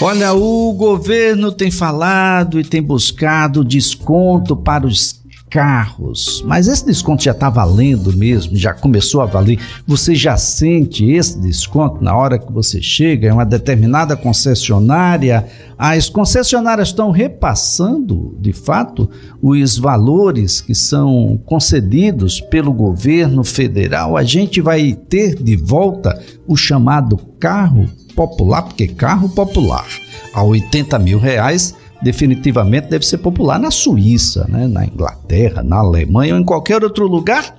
[0.00, 5.18] Olha, o governo tem falado e tem buscado desconto para os
[5.50, 9.58] carros, mas esse desconto já está valendo mesmo, já começou a valer.
[9.88, 15.46] Você já sente esse desconto na hora que você chega em uma determinada concessionária?
[15.76, 19.10] As concessionárias estão repassando, de fato,
[19.42, 24.16] os valores que são concedidos pelo governo federal.
[24.16, 27.88] A gente vai ter de volta o chamado carro
[28.18, 29.86] popular, porque carro popular
[30.34, 34.66] a 80 mil reais definitivamente deve ser popular na Suíça, né?
[34.66, 37.54] na Inglaterra, na Alemanha ou em qualquer outro lugar.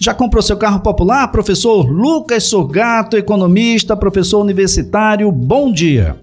[0.00, 1.26] Já comprou seu carro popular?
[1.32, 6.14] Professor Lucas Sorgato, economista, professor universitário, bom dia.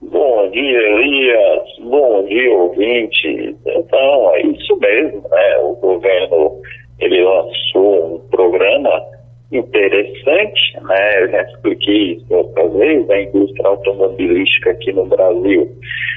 [0.00, 1.62] Bom dia, Elias.
[1.82, 3.54] Bom dia, ouvinte.
[3.66, 5.58] Então, é isso mesmo, né?
[5.62, 6.60] O governo,
[7.00, 9.15] ele lançou um programa
[9.52, 11.22] interessante, né?
[11.22, 15.70] Eu já expliquei isso outras vezes, a indústria automobilística aqui no Brasil,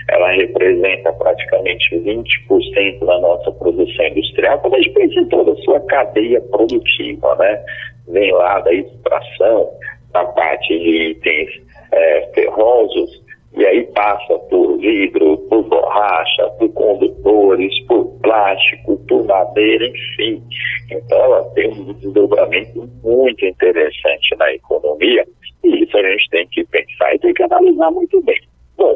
[0.09, 5.57] ela representa praticamente 20% da nossa produção industrial, quando a gente pensa em toda a
[5.57, 7.63] sua cadeia produtiva, né?
[8.07, 9.69] Vem lá da extração,
[10.11, 11.49] da parte de itens
[11.91, 13.23] é, ferrosos,
[13.55, 20.43] e aí passa por vidro, por borracha, por condutores, por plástico, por madeira, enfim.
[20.91, 25.25] Então ela tem um desdobramento muito interessante na economia
[25.63, 28.39] e isso a gente tem que pensar e tem que analisar muito bem.
[28.77, 28.95] Bom,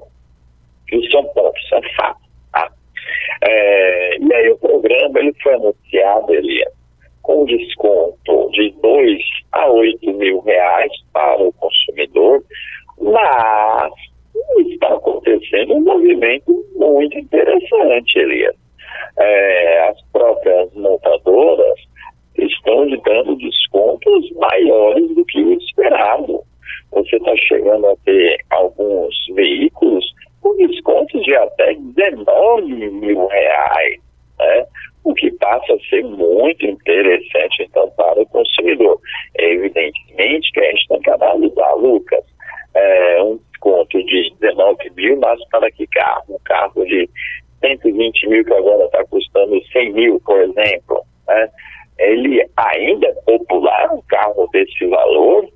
[0.91, 2.23] isso são pontos, são fatos.
[2.51, 2.71] Tá?
[3.43, 6.65] É, e aí o programa ele foi anunciado, ele
[7.21, 9.21] com desconto de 2
[9.53, 12.43] a 8 mil reais para o consumidor,
[12.99, 13.93] mas
[14.67, 18.62] está acontecendo um movimento muito interessante, Elias.
[19.17, 21.79] É, as próprias montadoras
[22.37, 26.41] estão lhe dando descontos maiores do que o esperado.
[26.91, 30.05] Você está chegando a ter alguns veículos
[30.41, 33.99] com descontos de até 19 mil reais,
[34.39, 34.65] né?
[35.03, 38.99] o que passa a ser muito interessante, então, para o consumidor.
[39.37, 42.23] É evidentemente que a gente tem que analisar, Lucas,
[42.73, 46.39] é, um desconto de 19 mil, mas para que carro?
[48.13, 51.49] Carro de 120 mil que agora está custando 100 mil, por exemplo, né?
[51.99, 55.47] ele ainda é popular, um carro desse valor,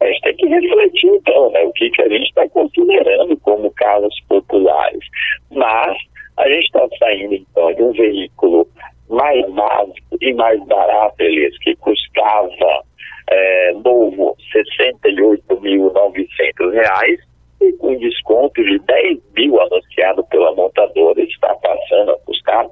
[0.00, 1.62] a gente tem que refletir então, né?
[1.62, 5.04] O que, que a gente está considerando como carros populares.
[5.50, 5.96] Mas
[6.38, 8.66] a gente está saindo então de um veículo
[9.08, 12.82] mais básico e mais barato, eles que custava
[13.30, 17.18] é, novo R$ 68.900
[17.60, 22.70] e com desconto de 10 mil anunciado pela montadora está passando a custar R$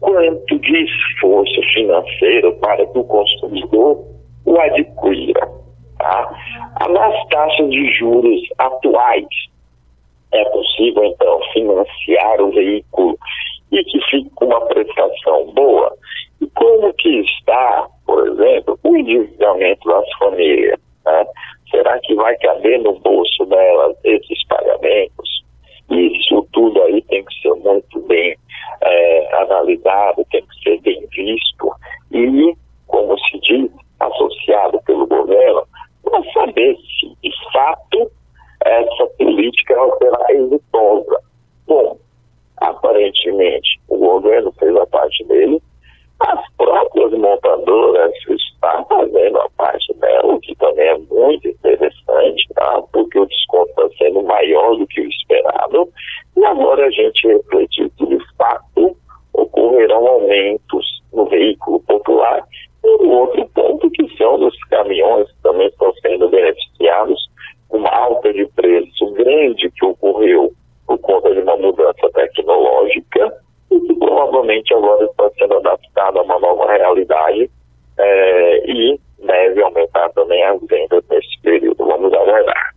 [0.00, 4.08] quanto de esforço financeiro para que o consumidor
[4.48, 4.97] o adquira.
[6.98, 9.26] Nas taxas de juros atuais,
[10.32, 13.16] é possível, então, financiar o veículo
[13.70, 15.94] e que fique com uma prestação boa?
[16.40, 20.80] E como que está, por exemplo, o endividamento das famílias?
[21.06, 21.26] Né?
[21.70, 25.44] Será que vai caber no bolso delas esses pagamentos?
[25.90, 28.36] Isso tudo aí tem que ser muito bem
[29.32, 31.72] analisado, tem que ser bem visto
[32.12, 32.54] e,
[32.86, 35.62] como se diz, associado pelo governo,
[36.10, 38.10] para saber se, de fato,
[38.64, 41.20] essa política será exitosa.
[41.66, 41.98] Bom,
[42.58, 45.62] aparentemente, o governo fez a parte dele,
[46.20, 52.82] as próprias montadoras estão fazendo a parte dela, o que também é muito interessante, tá?
[52.92, 55.88] porque o desconto está sendo maior do que o esperado,
[56.36, 58.96] e agora a gente refletir que, de fato,
[59.32, 62.44] ocorrerão aumentos no veículo popular,
[62.84, 67.28] e o outro ponto que são dos caminhões que também estão sendo beneficiados,
[67.70, 70.52] uma alta de preço grande que ocorreu
[70.86, 73.32] por conta de uma mudança tecnológica,
[73.70, 77.50] e que provavelmente agora está sendo adaptado a uma nova realidade
[77.98, 81.84] é, e deve aumentar também as vendas nesse período.
[81.84, 82.74] Vamos aguardar.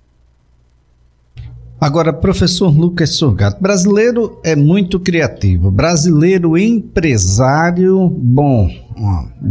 [1.82, 8.70] Agora, professor Lucas Surgato, brasileiro é muito criativo, brasileiro empresário, bom,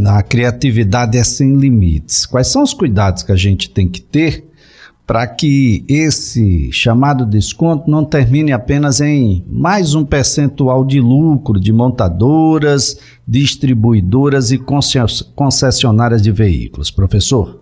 [0.05, 2.25] a criatividade é sem limites.
[2.25, 4.49] Quais são os cuidados que a gente tem que ter
[5.05, 11.73] para que esse chamado desconto não termine apenas em mais um percentual de lucro de
[11.73, 14.57] montadoras, distribuidoras e
[15.35, 16.89] concessionárias de veículos.
[16.89, 17.60] Professor?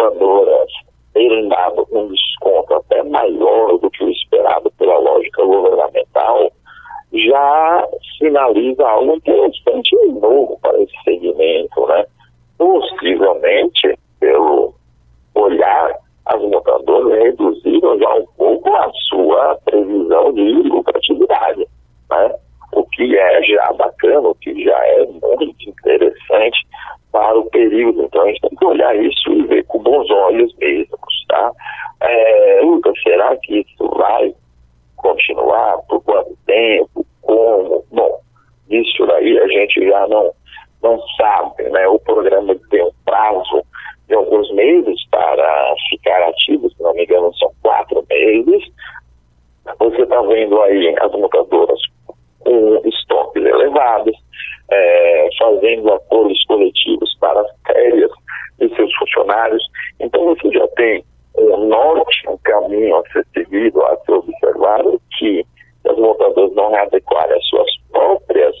[0.00, 0.70] Montadoras
[1.12, 6.50] terem dado um desconto até maior do que o esperado pela lógica governamental
[7.12, 7.88] já
[8.18, 12.06] sinaliza algo interessante e novo para esse segmento, né?
[12.56, 14.72] Possivelmente, pelo
[15.34, 21.66] olhar, as montadoras reduziram já um pouco a sua previsão de lucratividade,
[22.10, 22.34] né?
[22.72, 26.69] O que é já bacana, o que já é muito interessante
[27.12, 28.02] para o período.
[28.02, 30.98] Então a gente tem que olhar isso e ver com bons olhos mesmo,
[31.28, 31.52] tá?
[32.00, 34.34] É, Lucas, será que isso vai
[34.96, 35.78] continuar?
[35.88, 37.06] Por quanto tempo?
[37.22, 37.84] Como?
[37.90, 38.20] Bom,
[38.70, 40.32] isso daí a gente já não,
[40.82, 41.86] não sabe, né?
[41.88, 43.62] O programa tem um prazo
[44.08, 48.64] de alguns meses para ficar ativo, se não me engano são quatro meses.
[49.78, 51.80] Você está vendo aí as montadoras
[52.40, 54.16] com estoques elevados,
[54.70, 58.10] é, fazendo acordos coletivos para as férias
[58.58, 59.62] de seus funcionários.
[60.00, 61.04] Então você já tem
[61.36, 65.44] um norte, um caminho a ser seguido, a ser observado, que
[65.88, 68.54] as montadoras não readequarem as suas próprias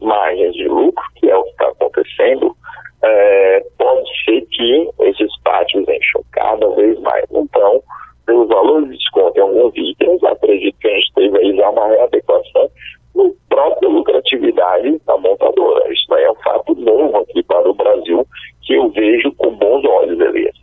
[0.00, 2.56] margens de lucro, que é o que está acontecendo,
[3.02, 7.24] é, pode ser que esses pátios encham cada vez mais.
[7.30, 7.82] Então,
[8.26, 11.88] pelos valores de desconto em alguns itens, acredito que a gente teve aí já uma
[11.88, 12.70] readequação
[13.14, 15.92] no própria lucratividade da montadora.
[15.92, 18.26] Isso é um fato novo aqui para o Brasil
[18.62, 20.56] que eu vejo com bons olhos, Elias.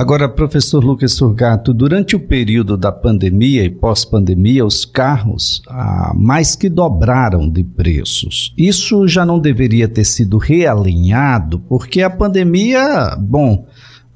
[0.00, 6.56] Agora, professor Lucas Surgato, durante o período da pandemia e pós-pandemia, os carros ah, mais
[6.56, 8.54] que dobraram de preços.
[8.56, 13.66] Isso já não deveria ter sido realinhado, porque a pandemia, bom,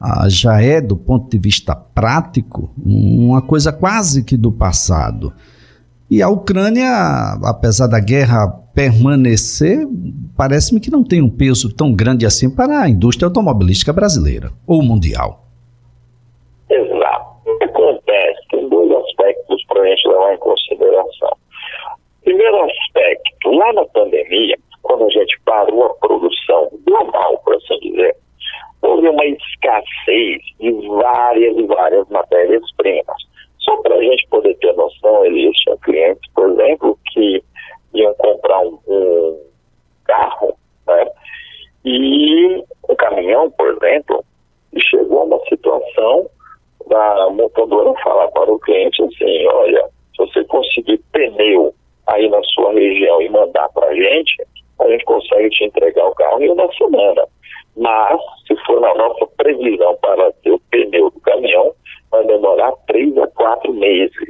[0.01, 5.35] ah, já é, do ponto de vista prático, uma coisa quase que do passado.
[6.11, 9.87] E a Ucrânia, apesar da guerra permanecer,
[10.35, 14.83] parece-me que não tem um peso tão grande assim para a indústria automobilística brasileira ou
[14.83, 15.44] mundial.
[19.75, 21.37] Para a gente levar em consideração.
[22.23, 28.17] Primeiro aspecto, lá na pandemia, quando a gente parou a produção global, por assim dizer,
[28.83, 33.17] houve uma escassez de várias e várias matérias-primas.
[33.59, 37.43] Só para a gente poder ter noção, eles tinham clientes, por exemplo, que
[37.95, 39.41] iam comprar um, um
[40.05, 40.55] carro,
[40.87, 41.11] né?
[41.85, 44.25] E um caminhão, por exemplo,
[44.79, 46.29] chegou a uma situação
[46.89, 51.75] da montadora falar para o cliente assim, olha, se você conseguir pneu
[52.09, 54.47] aí na sua região e mandar para a gente,
[54.81, 57.27] a gente consegue te entregar o carro em uma semana.
[57.77, 61.73] Mas, se for na nossa previsão para ter o pneu do caminhão,
[62.11, 64.29] vai demorar três a quatro meses.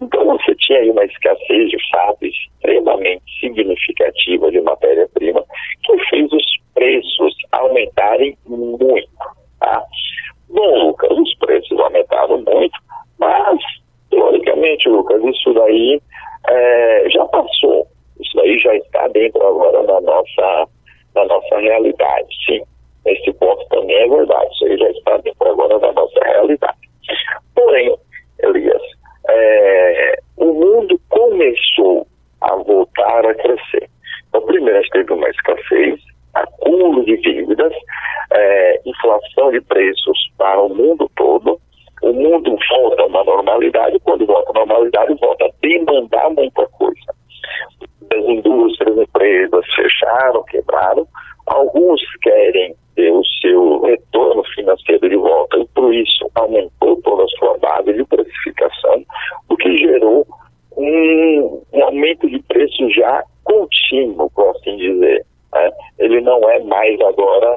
[0.00, 5.44] Então, você tinha aí uma escassez de fato extremamente significativa de matéria-prima
[5.84, 6.44] que fez os
[6.74, 9.10] preços aumentarem muito.
[9.58, 9.84] Tá?
[10.50, 12.78] Bom, Lucas, os preços aumentaram muito,
[13.18, 13.58] mas,
[14.10, 16.00] teoricamente, Lucas, isso daí
[16.48, 17.86] é, já passou.
[18.20, 20.68] Isso daí já está dentro agora da nossa,
[21.14, 22.62] da nossa realidade, sim.
[23.06, 26.78] Esse ponto também é verdade, isso aí já está dentro agora da nossa realidade.
[27.54, 27.96] Porém,
[28.42, 28.82] Elias,
[29.28, 32.06] é, o mundo começou
[32.40, 33.88] a voltar a crescer.
[34.28, 36.00] Então, primeiro, a gente teve uma escassez,
[36.34, 37.72] acúmulo de dívidas,
[38.32, 41.60] é, inflação de preços para o mundo todo,
[42.02, 42.50] o mundo
[62.00, 65.24] aumento de preço já contínuo, por assim dizer.
[65.52, 65.70] Né?
[65.98, 67.56] Ele não é mais agora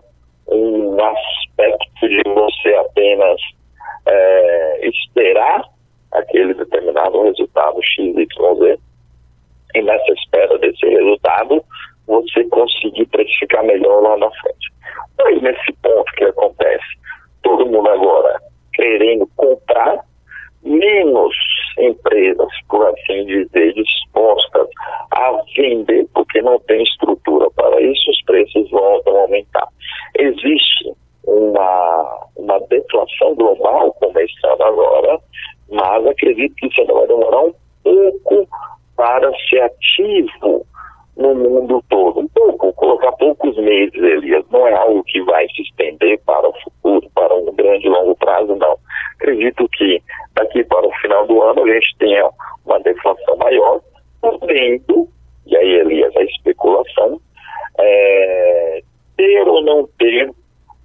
[1.03, 3.39] um aspecto de você apenas
[4.05, 5.63] é, esperar
[6.13, 8.79] aquele determinado resultado XYZ
[9.75, 11.63] e nessa espera desse resultado
[12.07, 14.72] você conseguir precificar melhor lá na frente.
[15.17, 16.86] Mas nesse ponto que acontece,
[17.41, 18.39] todo mundo agora
[18.74, 20.00] querendo comprar
[20.63, 21.36] menos
[21.77, 24.67] empresas, por assim dizer, dispostas
[25.12, 29.67] a vender, porque não tem estrutura para isso, os preços voltam a aumentar.
[30.17, 30.93] Existe
[31.25, 35.19] uma, uma deflação global começando agora,
[35.69, 37.53] mas acredito que isso ainda vai demorar um
[37.84, 38.48] pouco
[39.24, 40.65] para ser ativo
[41.15, 42.20] no mundo todo.
[42.20, 46.53] Um pouco, colocar poucos meses, Elias, não é algo que vai se estender para o
[46.62, 48.77] futuro, para um grande longo prazo, não.
[49.15, 50.01] Acredito que
[50.36, 52.30] daqui para o final do ano a gente tenha
[52.65, 53.80] uma deflação maior,
[54.20, 55.08] podendo,
[55.46, 57.22] e aí, Elias, a especulação,
[57.80, 58.82] é,
[59.15, 60.30] ter ou não ter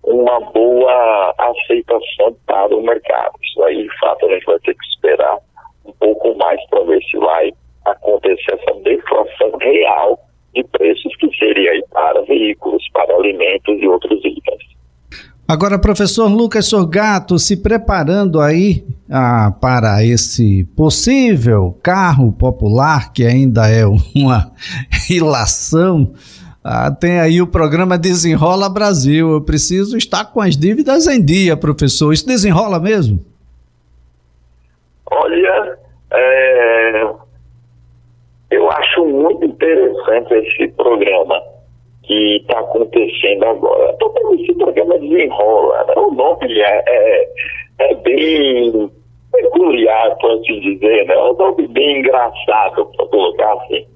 [0.05, 3.33] uma boa aceitação para o mercado.
[3.43, 5.39] Isso aí, de fato, a gente vai ter que esperar
[5.85, 7.53] um pouco mais para ver se vai
[7.93, 10.19] acontecer essa deflação real
[10.55, 14.79] de preços que seria aí para veículos, para alimentos e outros itens.
[15.47, 23.67] Agora, professor Lucas Sorgato, se preparando aí ah, para esse possível carro popular, que ainda
[23.67, 24.53] é uma
[25.09, 26.13] ilação,
[26.63, 29.33] ah, tem aí o programa Desenrola Brasil.
[29.33, 32.13] Eu preciso estar com as dívidas em dia, professor.
[32.13, 33.25] Isso desenrola mesmo?
[35.11, 35.79] Olha,
[36.13, 37.07] é,
[38.51, 41.43] eu acho muito interessante esse programa
[42.05, 43.93] que está acontecendo agora.
[43.99, 45.95] Todo esse programa desenrola, né?
[45.97, 47.29] o nome é, é,
[47.81, 48.91] é, bem
[49.31, 51.17] peculiar, por assim dizer, né?
[51.19, 53.87] um nome bem engraçado, para colocar assim.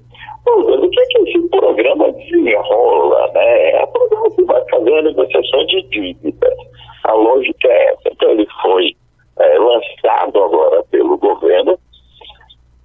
[0.45, 3.31] o que é que esse programa desenrola?
[3.33, 3.71] Né?
[3.71, 6.53] É um programa que vai fazer negociação de dívidas.
[7.05, 8.09] A lógica é essa.
[8.11, 8.95] Então, ele foi
[9.39, 11.77] é, lançado agora pelo governo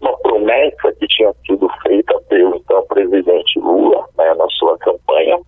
[0.01, 5.39] uma promessa que tinha sido feita pelo então presidente Lula né, na sua campanha.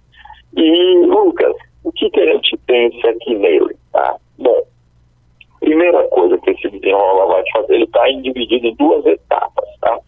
[0.57, 3.77] E, Lucas, o que, que a gente pensa aqui nele?
[3.93, 4.17] Tá?
[4.39, 4.63] Bom,
[5.61, 9.69] primeira coisa que esse desenrola vai fazer, ele está dividido em duas etapas.
[9.81, 9.99] Tá?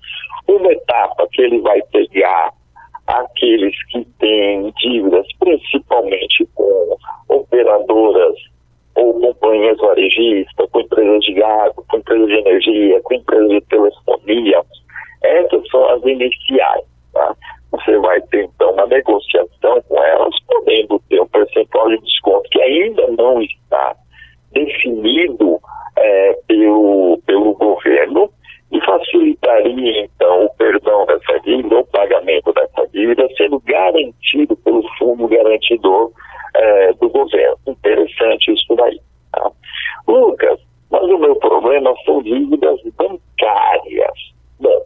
[0.48, 2.52] Uma etapa que ele vai pegar
[3.06, 6.96] aqueles que têm dívidas, principalmente com
[7.28, 8.34] operadoras
[8.94, 12.28] ou companhias varejistas, com empresas de gás, com empresas
[12.62, 12.94] de
[13.48, 14.62] de telefonia.
[15.22, 16.84] Essas são as iniciais.
[17.12, 17.34] Tá?
[17.72, 22.60] Você vai ter, então, uma negociação com elas, podendo ter um percentual de desconto que
[22.60, 23.96] ainda não está
[24.52, 25.58] definido
[25.96, 28.30] é, pelo, pelo governo
[28.70, 35.28] e facilitaria, então, o perdão dessa dívida, o pagamento dessa dívida, sendo garantido pelo fundo
[35.28, 36.10] garantidor
[36.54, 37.58] é, do governo.
[37.66, 38.98] Interessante isso daí.
[39.32, 39.50] Tá?
[40.08, 40.58] Lucas,
[40.90, 44.32] mas o meu problema são dívidas bancárias.
[44.60, 44.82] Bom,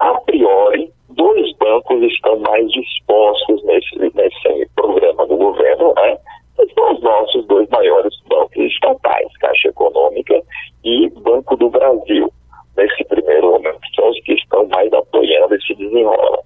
[0.00, 6.18] a priori, dois bancos estão mais dispostos nesse, nesse programa do governo, né?
[6.56, 10.40] Que são os nossos dois maiores bancos estatais, Caixa Econômica
[10.84, 12.30] e Banco do Brasil.
[12.76, 16.38] Nesse primeiro momento, são os que estão mais apoiando esse desenrola.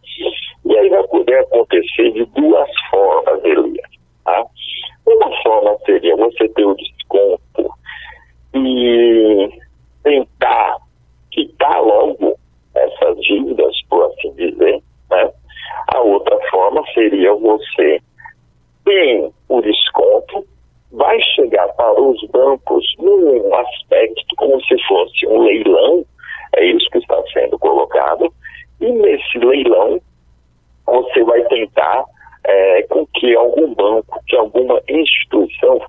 [0.65, 3.91] E aí vai poder acontecer de duas formas, Elias.
[4.25, 4.45] Tá?
[5.07, 7.71] Uma forma seria você ter o desconto
[8.55, 9.51] e
[10.05, 10.77] tentar
[11.33, 12.39] quitar logo
[12.75, 14.81] essas dívidas, por assim dizer.
[15.11, 15.33] Né?
[15.89, 18.01] A outra forma seria você
[18.85, 20.47] ter o desconto,
[20.93, 26.05] vai chegar para os bancos num aspecto como se fosse um leilão,
[26.57, 28.33] é isso que está sendo colocado,
[28.81, 30.01] e nesse leilão
[30.87, 32.05] você vai tentar
[32.45, 35.81] é, com que algum banco, que alguma instituição,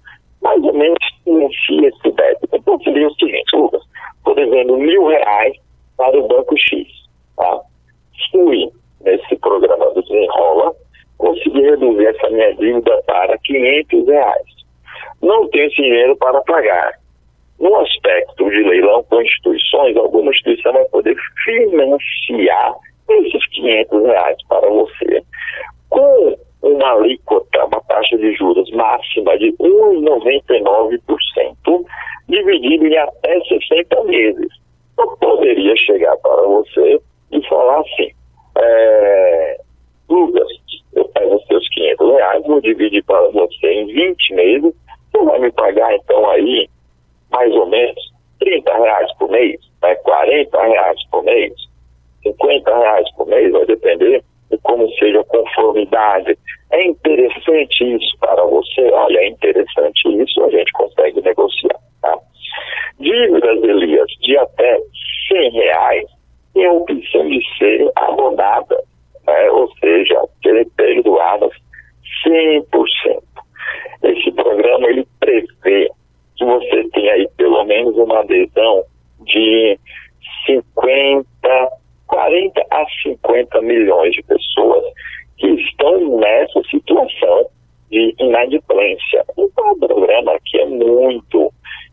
[0.42, 2.56] mais ou menos financie esse débito.
[2.56, 3.82] Então seria o seguinte, Lucas,
[4.24, 5.56] por exemplo, mil reais
[5.98, 6.88] para o banco X.
[7.36, 7.62] Tá?
[8.32, 8.70] Fui
[9.02, 10.74] nesse programa do Desenrola,
[11.18, 14.64] consegui reduzir essa minha dívida para 500 reais.
[15.22, 16.94] Não tenho dinheiro para pagar.
[17.60, 22.76] No aspecto de leilão com instituições, alguma instituição vai poder financiar
[23.10, 25.24] esses 500 reais para você
[25.90, 31.86] com uma alíquota, uma taxa de juros máxima de 1,99%,
[32.28, 34.48] dividido em até 60 meses.
[34.98, 37.00] Eu poderia chegar para você
[37.32, 38.12] e falar assim,
[38.58, 39.60] é,
[40.10, 40.48] Lucas,
[40.96, 44.74] eu pego os seus 500 reais, vou dividir para você em 20 meses,
[45.12, 46.70] você vai me pagar então aí
[47.32, 51.54] mais ou menos 30 reais por mês, né, 40 reais por mês,
[52.24, 56.38] 50 reais por mês, vai depender de como seja a conformidade.
[56.72, 58.82] É interessante isso para você?
[58.92, 61.80] Olha, é interessante isso, a gente consegue negociar.
[62.02, 62.18] Tá?
[63.00, 64.80] Dívidas, Elias, de até
[65.28, 66.06] 100 reais,
[66.54, 68.84] tem a opção de ser abonada,
[69.28, 69.52] né?
[69.52, 71.52] ou seja, serem perdoadas
[72.26, 73.24] 100%.
[74.04, 75.90] Esse programa ele prevê
[76.36, 78.84] que você tenha aí pelo menos uma adesão
[79.22, 79.80] de
[80.46, 81.26] 50,
[82.08, 84.84] 40 a 50 milhões de pessoas
[85.38, 87.48] que estão nessa situação
[87.90, 89.26] de inadimplência.
[89.38, 91.52] Então, o programa aqui é muito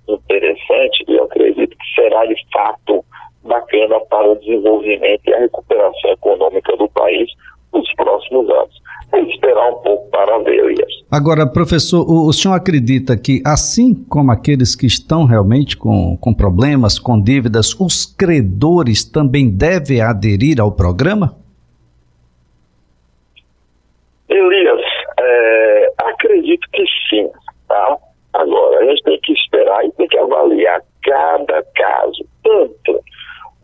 [0.09, 3.05] interessante e eu acredito que será de fato
[3.45, 7.31] bacana para o desenvolvimento e a recuperação econômica do país
[7.73, 8.83] nos próximos anos.
[9.13, 11.00] É esperar um pouco para ver, Elias.
[11.11, 16.33] Agora, professor, o, o, senhor acredita que, assim como aqueles que estão realmente com, com
[16.33, 21.35] problemas, com dívidas, os credores também devem aderir ao programa?
[24.29, 24.81] Elias,
[25.19, 27.29] é, acredito que sim,
[27.67, 27.97] tá?
[28.33, 33.01] Agora, a gente tem que esperar e tem que avaliar cada caso, tanto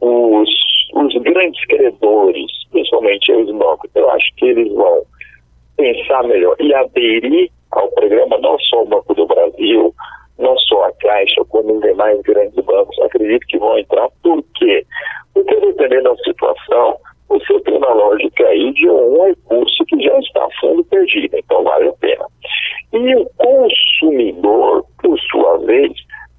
[0.00, 0.50] os,
[0.94, 5.04] os grandes credores, principalmente os bancos, eu acho que eles vão
[5.76, 9.94] pensar melhor e aderir ao programa, não só o Banco do Brasil,
[10.38, 14.08] não só a Caixa, como os demais grandes bancos, acredito que vão entrar.
[14.22, 14.84] Por quê?
[15.32, 16.96] Porque dependendo da situação,
[17.28, 21.88] você tem uma lógica aí de um recurso que já está sendo perdido, então vale
[21.88, 22.26] a pena.
[22.92, 25.92] E o consumidor, por sua vez,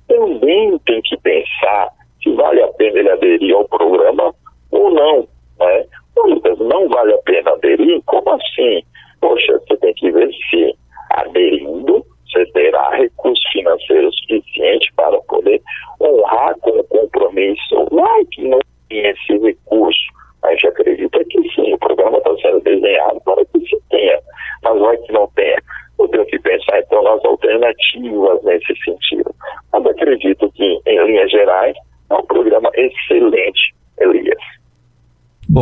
[0.08, 1.90] também tem que pensar
[2.24, 4.34] se vale a pena ele aderir ao programa
[4.72, 5.28] ou não.
[5.60, 5.86] Né?
[6.18, 8.02] Lucas, não vale a pena aderir?
[8.06, 8.82] Como assim?
[9.20, 10.76] Poxa, você tem que ver se
[11.12, 12.06] aderindo
[12.38, 15.62] você terá recurso financeiro suficiente para poder
[16.02, 17.88] honrar com o compromisso.
[17.92, 20.00] Não é que não tem esse recurso.
[20.44, 24.20] A gente acredita que sim, o programa está sendo desenhado para que se tenha,
[24.64, 25.58] mas não é que não tenha.
[26.00, 29.34] Eu tenho que pensar então nas alternativas nesse sentido.
[29.74, 31.76] Mas acredito que, em linhas gerais,
[32.10, 34.38] é um programa excelente, Elias.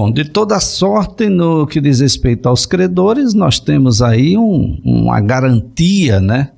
[0.05, 5.19] Bom, de toda sorte, no que diz respeito aos credores, nós temos aí um, uma
[5.19, 6.51] garantia, né?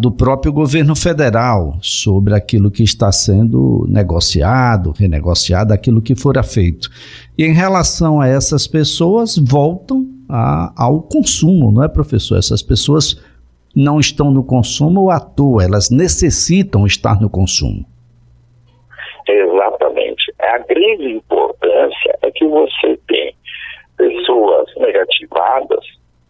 [0.00, 6.88] do próprio governo federal sobre aquilo que está sendo negociado, renegociado, aquilo que fora feito.
[7.36, 12.38] E em relação a essas pessoas, voltam a, ao consumo, não é, professor?
[12.38, 13.16] Essas pessoas
[13.74, 17.84] não estão no consumo à toa, elas necessitam estar no consumo.
[19.28, 20.32] Exatamente.
[20.38, 23.34] A grande importância é que você tem
[23.96, 25.84] pessoas negativadas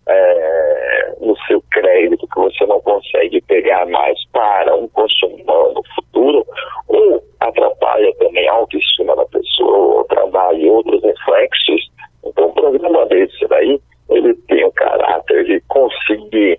[0.06, 6.44] é, no seu crédito que você não consegue pegar mais para um consumo no futuro,
[6.88, 11.90] ou atrapalha também a autoestima da pessoa, ou trabalha outros reflexos.
[12.24, 16.58] Então, um programa desse daí, ele tem o caráter de conseguir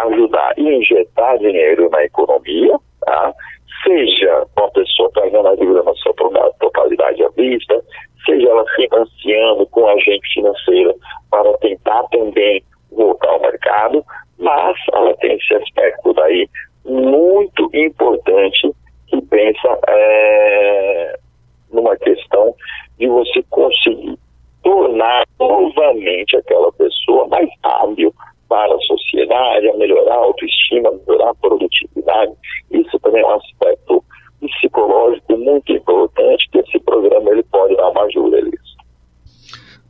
[0.00, 3.34] ajudar e injetar dinheiro na economia, tá?
[3.82, 6.12] seja uma pessoa pagando a dívida na sua
[6.58, 7.82] totalidade à vista,
[8.24, 10.94] seja ela financiando com agente financeiro
[11.30, 14.04] para tentar também voltar ao mercado,
[14.38, 16.48] mas ela tem esse aspecto daí
[16.84, 18.70] muito importante
[19.08, 21.18] que pensa é,
[21.72, 22.54] numa questão
[22.98, 24.18] de você conseguir
[24.62, 28.12] tornar novamente aquela pessoa mais hábil
[29.10, 32.32] para a a melhorar a autoestima, melhorar a produtividade.
[32.70, 34.04] Isso também é um aspecto
[34.40, 38.68] psicológico muito importante que esse programa ele pode dar uma ajuda, Elias.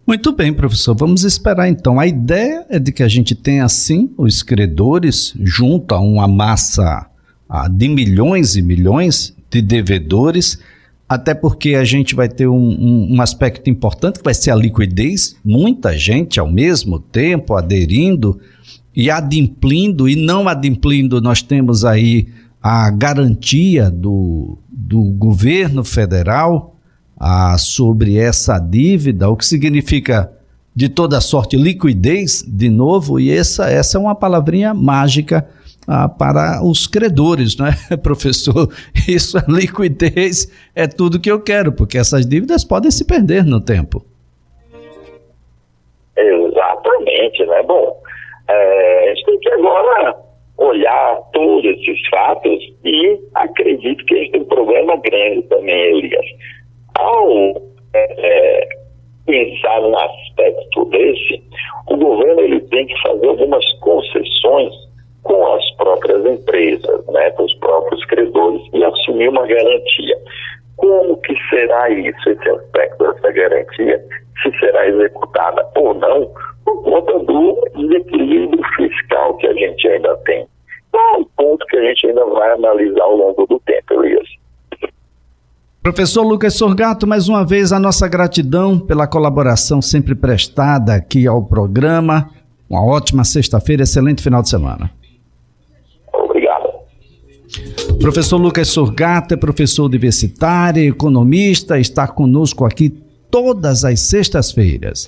[0.06, 0.96] Muito bem, professor.
[0.96, 2.00] Vamos esperar então.
[2.00, 7.10] A ideia é de que a gente tenha, assim, os credores junto a uma massa
[7.70, 10.62] de milhões e milhões de devedores,
[11.08, 14.54] até porque a gente vai ter um, um, um, aspecto importante que vai ser a
[14.54, 15.38] liquidez.
[15.44, 18.38] Muita gente ao mesmo tempo aderindo
[18.94, 22.28] e adimplindo, e não adimplindo, nós temos aí
[22.62, 26.76] a garantia do, do governo federal
[27.18, 30.32] ah, sobre essa dívida, o que significa
[30.74, 35.48] de toda sorte liquidez, de novo, e essa, essa é uma palavrinha mágica
[35.86, 38.68] ah, para os credores, não é, professor?
[39.08, 43.60] Isso, a liquidez é tudo que eu quero, porque essas dívidas podem se perder no
[43.60, 44.04] tempo.
[46.16, 47.62] Exatamente, né?
[47.66, 47.96] Bom,
[48.48, 50.16] é, a gente tem que agora
[50.58, 56.26] olhar todos esses fatos e acredito que a gente tem um problema grande também, Elias.
[56.98, 57.62] Ao
[57.94, 58.68] é,
[59.26, 61.42] pensar num aspecto desse,
[61.88, 64.74] o governo ele tem que fazer algumas concessões
[65.22, 70.16] com as próprias empresas, né, com os próprios credores e assumir uma garantia.
[70.76, 74.02] Como que será isso, esse aspecto dessa garantia,
[74.42, 76.32] se será executada ou não,
[76.68, 80.46] por conta do desequilíbrio fiscal que a gente ainda tem.
[80.88, 84.28] Então, é um ponto que a gente ainda vai analisar ao longo do tempo, Elias.
[85.82, 91.42] Professor Lucas Sorgato, mais uma vez a nossa gratidão pela colaboração sempre prestada aqui ao
[91.42, 92.30] programa.
[92.68, 94.90] Uma ótima sexta-feira, excelente final de semana.
[96.12, 96.68] Obrigado.
[97.98, 102.90] Professor Lucas Sorgato é professor universitário, economista, está conosco aqui
[103.30, 105.06] todas as sextas-feiras.